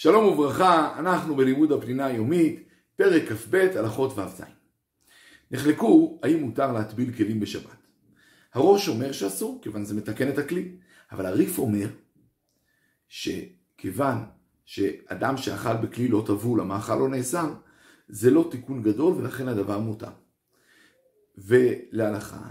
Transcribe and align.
שלום 0.00 0.24
וברכה, 0.24 0.98
אנחנו 0.98 1.36
בלימוד 1.36 1.72
הפנינה 1.72 2.06
היומית, 2.06 2.68
פרק 2.96 3.22
כ"ב, 3.32 3.54
הלכות 3.54 4.18
ו"ז. 4.18 4.42
נחלקו 5.50 6.20
האם 6.22 6.40
מותר 6.40 6.72
להטביל 6.72 7.12
כלים 7.12 7.40
בשבת. 7.40 7.76
הראש 8.54 8.88
אומר 8.88 9.12
שאסור, 9.12 9.58
כיוון 9.62 9.84
זה 9.84 9.94
מתקן 9.94 10.28
את 10.28 10.38
הכלי, 10.38 10.72
אבל 11.12 11.26
הריף 11.26 11.58
אומר 11.58 11.88
שכיוון 13.08 14.18
שאדם 14.64 15.36
שאכל 15.36 15.76
בכלי 15.76 16.08
לא 16.08 16.22
טבול, 16.26 16.60
המאכל 16.60 16.96
לא 16.96 17.08
נאסר, 17.08 17.54
זה 18.08 18.30
לא 18.30 18.48
תיקון 18.50 18.82
גדול 18.82 19.14
ולכן 19.14 19.48
הדבר 19.48 19.78
מותר. 19.78 20.12
ולהלכה, 21.38 22.50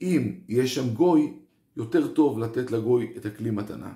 אם 0.00 0.40
יש 0.48 0.74
שם 0.74 0.94
גוי, 0.94 1.38
יותר 1.76 2.12
טוב 2.12 2.38
לתת 2.38 2.70
לגוי 2.70 3.12
את 3.16 3.26
הכלי 3.26 3.50
מתנה. 3.50 3.92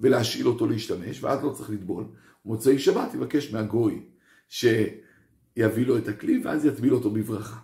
ולהשאיל 0.00 0.48
אותו 0.48 0.66
להשתמש, 0.66 1.22
ואז 1.22 1.44
לא 1.44 1.50
צריך 1.50 1.70
לטבול. 1.70 2.04
מוצאי 2.44 2.78
שבת 2.78 3.14
יבקש 3.14 3.52
מהגוי 3.52 4.02
שיביא 4.48 5.86
לו 5.86 5.98
את 5.98 6.08
הכלי, 6.08 6.40
ואז 6.44 6.64
יטביל 6.64 6.94
אותו 6.94 7.10
בברכה. 7.10 7.58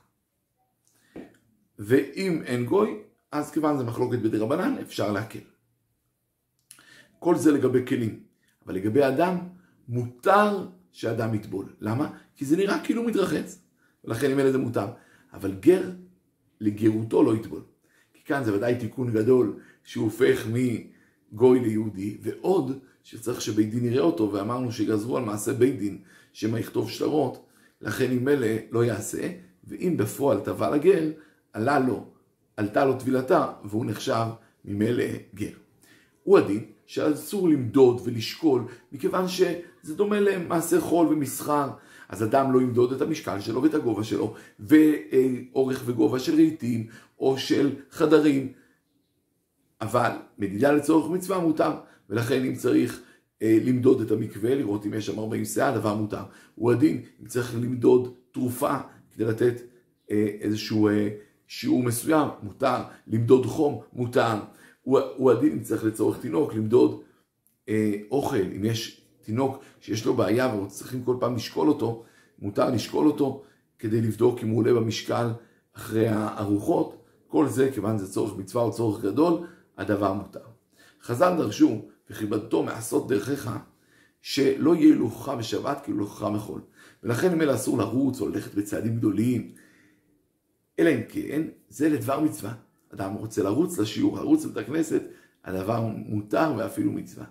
ואם 1.79 2.43
אין 2.45 2.65
גוי, 2.65 2.99
אז 3.33 3.51
כיוון 3.51 3.79
זה 3.79 3.85
מחלוקת 3.85 4.19
בדרבנן, 4.19 4.79
אפשר 4.83 5.13
להקל. 5.13 5.39
כל 7.19 7.37
זה 7.37 7.53
לגבי 7.53 7.87
כלים. 7.87 8.21
אבל 8.67 8.75
לגבי 8.75 9.07
אדם, 9.07 9.37
מותר 9.89 10.67
שאדם 10.93 11.35
יטבול. 11.35 11.67
למה? 11.81 12.11
כי 12.37 12.45
זה 12.45 12.57
נראה 12.57 12.85
כאילו 12.85 13.03
מתרחץ, 13.03 13.63
ולכן 14.05 14.31
עם 14.31 14.39
אלה 14.39 14.53
זה 14.53 14.59
מותר. 14.59 14.87
אבל 15.33 15.55
גר, 15.55 15.91
לגרותו 16.61 17.23
לא 17.23 17.37
יטבול. 17.37 17.63
כי 18.15 18.25
כאן 18.25 18.45
זה 18.45 18.55
ודאי 18.55 18.75
תיקון 18.75 19.13
גדול, 19.13 19.61
שהוא 19.85 20.05
הופך 20.05 20.47
מגוי 21.33 21.61
ליהודי, 21.61 22.17
ועוד 22.23 22.79
שצריך 23.03 23.41
שבית 23.41 23.71
דין 23.71 23.85
יראה 23.85 24.03
אותו, 24.03 24.33
ואמרנו 24.33 24.73
שגזרו 24.73 25.17
על 25.17 25.25
מעשה 25.25 25.53
בית 25.53 25.79
דין, 25.79 25.99
שמא 26.33 26.59
יכתוב 26.59 26.91
שטרות, 26.91 27.47
לכן 27.81 28.11
עם 28.11 28.29
אלה 28.29 28.57
לא 28.71 28.85
יעשה, 28.85 29.29
ואם 29.65 29.97
בפועל 29.97 30.41
טבע 30.41 30.71
לגר, 30.71 31.11
עלה 31.53 31.79
לו, 31.79 32.05
עלתה 32.57 32.85
לו 32.85 32.99
טבילתה, 32.99 33.53
והוא 33.65 33.87
נחשב 33.87 34.27
ממילא 34.65 35.05
גר. 35.35 35.51
הוא 36.23 36.39
הדין 36.39 36.65
שאסור 36.87 37.49
למדוד 37.49 38.01
ולשקול, 38.05 38.63
מכיוון 38.93 39.29
שזה 39.29 39.95
דומה 39.97 40.21
למעשה 40.21 40.81
חול 40.81 41.07
ומסחר. 41.07 41.71
אז 42.09 42.23
אדם 42.23 42.53
לא 42.53 42.61
ימדוד 42.61 42.93
את 42.93 43.01
המשקל 43.01 43.41
שלו 43.41 43.63
ואת 43.63 43.75
הגובה 43.75 44.05
שלו, 44.05 44.35
ואורך 44.61 45.83
וגובה 45.87 46.19
של 46.19 46.35
רהיטים 46.35 46.87
או 47.19 47.39
של 47.39 47.75
חדרים. 47.91 48.53
אבל 49.81 50.11
מדידה 50.39 50.73
לצורך 50.73 51.11
מצווה 51.11 51.39
מותר, 51.39 51.71
ולכן 52.11 52.45
אם 52.45 52.55
צריך 52.55 53.01
אה, 53.43 53.59
למדוד 53.65 54.01
את 54.01 54.11
המקווה, 54.11 54.55
לראות 54.55 54.87
אם 54.87 54.95
יש 54.95 55.07
שם 55.07 55.19
40 55.19 55.45
שאה, 55.45 55.69
הדבר 55.69 55.95
מותר. 55.95 56.23
הוא 56.55 56.73
הדין, 56.73 57.03
אם 57.23 57.27
צריך 57.27 57.55
למדוד 57.55 58.15
תרופה 58.33 58.77
כדי 59.15 59.25
לתת 59.25 59.55
אה, 60.11 60.27
איזשהו 60.41 60.89
אה, 60.89 61.09
שיעור 61.47 61.83
מסוים, 61.83 62.29
מותר. 62.43 62.83
למדוד 63.07 63.47
חום, 63.47 63.81
מותר. 63.93 64.35
הוא, 64.83 65.01
הוא 65.17 65.31
הדין 65.31 65.53
אם 65.53 65.63
צריך 65.63 65.85
לצורך 65.85 66.21
תינוק, 66.21 66.55
למדוד 66.55 67.03
אה, 67.69 67.95
אוכל, 68.11 68.37
אם 68.57 68.65
יש 68.65 69.01
תינוק 69.23 69.59
שיש 69.81 70.07
לו 70.07 70.15
בעיה 70.15 70.55
וצריכים 70.55 71.05
כל 71.05 71.17
פעם 71.21 71.37
לשקול 71.37 71.69
אותו, 71.69 72.05
מותר 72.39 72.71
לשקול 72.71 73.07
אותו 73.07 73.43
כדי 73.79 74.01
לבדוק 74.01 74.43
אם 74.43 74.49
הוא 74.49 74.59
עולה 74.59 74.75
במשקל 74.75 75.27
אחרי 75.73 76.09
הארוחות. 76.09 77.03
כל 77.27 77.49
זה, 77.49 77.71
כיוון 77.75 77.99
זה 77.99 78.13
צורך 78.13 78.37
מצווה 78.37 78.65
או 78.65 78.73
צורך 78.73 79.05
גדול, 79.05 79.47
הדבר 79.77 80.13
מותר. 80.13 80.41
חז"ל 81.03 81.37
דרשו, 81.37 81.83
וכיבדתו 82.11 82.63
מעשות 82.63 83.09
דרכיך, 83.09 83.51
שלא 84.23 84.75
יהיה 84.75 84.87
הילוכך 84.87 85.29
בשבת 85.29 85.81
כאילו 85.85 85.99
הילוכך 85.99 86.23
מחול. 86.23 86.61
ולכן 87.03 87.41
אלה 87.41 87.55
אסור 87.55 87.79
לרוץ 87.79 88.21
או 88.21 88.29
ללכת 88.29 88.55
בצעדים 88.55 88.97
גדולים, 88.97 89.53
אלא 90.79 90.91
אם 90.91 91.01
כן, 91.09 91.43
זה 91.69 91.89
לדבר 91.89 92.21
מצווה. 92.21 92.55
אדם 92.95 93.15
רוצה 93.15 93.43
לרוץ 93.43 93.79
לשיעור, 93.79 94.17
לרוץ 94.17 94.45
לבית 94.45 94.57
הכנסת, 94.57 95.03
הדבר 95.45 95.81
מותר 95.81 96.53
ואפילו 96.57 96.93
מצווה. 96.93 97.27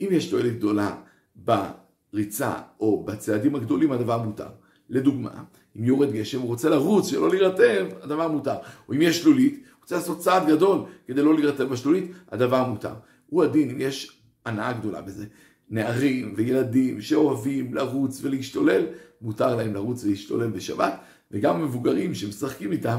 אם 0.00 0.08
יש 0.10 0.30
תועלת 0.30 0.56
גדולה 0.56 1.02
בריצה 1.36 2.54
או 2.80 3.04
בצעדים 3.04 3.54
הגדולים, 3.54 3.92
הדבר 3.92 4.22
מותר. 4.22 4.48
לדוגמה, 4.90 5.30
אם 5.78 5.84
יורד 5.84 6.12
גשם, 6.12 6.40
הוא 6.40 6.48
רוצה 6.48 6.68
לרוץ, 6.68 7.08
שלא 7.08 7.30
להירטב, 7.30 7.86
הדבר 8.02 8.28
מותר. 8.28 8.54
או 8.88 8.94
אם 8.94 9.02
יש 9.02 9.22
שלולית, 9.22 9.54
הוא 9.54 9.80
רוצה 9.82 9.96
לעשות 9.96 10.18
צעד 10.18 10.46
גדול 10.48 10.80
כדי 11.06 11.22
לא 11.22 11.34
להירטב 11.34 11.64
בשלולית, 11.64 12.12
הדבר 12.32 12.68
מותר. 12.68 12.94
הוא 13.26 13.44
הדין, 13.44 13.70
אם 13.70 13.80
יש 13.80 14.20
הנאה 14.44 14.72
גדולה 14.72 15.00
בזה. 15.00 15.26
נערים 15.70 16.34
וילדים 16.36 17.00
שאוהבים 17.00 17.74
לרוץ 17.74 18.20
ולהשתולל, 18.22 18.86
מותר 19.20 19.56
להם 19.56 19.74
לרוץ 19.74 20.04
ולהשתולל 20.04 20.50
בשבת, 20.50 21.00
וגם 21.30 21.64
מבוגרים 21.64 22.14
שמשחקים 22.14 22.72
איתם, 22.72 22.98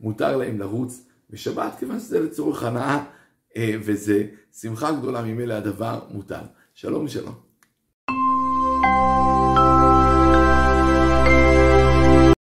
מותר 0.00 0.36
להם 0.36 0.58
לרוץ 0.58 1.06
בשבת, 1.30 1.76
כיוון 1.78 2.00
שזה 2.00 2.20
לצורך 2.20 2.62
הנאה 2.62 3.04
אה, 3.56 3.74
וזה 3.80 4.26
שמחה 4.60 4.92
גדולה 4.92 5.22
ממילא 5.22 5.54
הדבר 5.54 6.00
מותר. 6.10 6.40
שלום 6.74 7.04
ושלום. 7.04 7.34